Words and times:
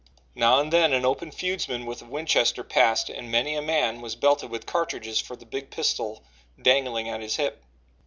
Now 0.33 0.59
and 0.59 0.73
then, 0.73 0.93
an 0.93 1.05
open 1.05 1.29
feudsman 1.29 1.85
with 1.85 2.01
a 2.01 2.05
Winchester 2.05 2.63
passed 2.63 3.07
and 3.07 3.29
many 3.29 3.53
a 3.53 3.61
man 3.61 4.01
was 4.01 4.15
belted 4.15 4.49
with 4.49 4.65
cartridges 4.65 5.19
for 5.21 5.35
the 5.35 5.45
big 5.45 5.69
pistol 5.69 6.23
dangling 6.59 7.07
at 7.07 7.21
his 7.21 7.35
hip. 7.35 7.63